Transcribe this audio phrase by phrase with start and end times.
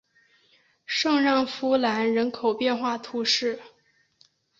[0.87, 3.59] 圣让夫兰人口变化图示